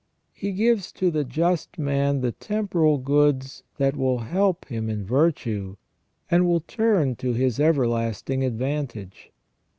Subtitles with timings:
[0.33, 5.75] He gives to the just man the temporal goods that will help him in virtue,
[6.31, 9.31] and will turn to his everlasting advantage.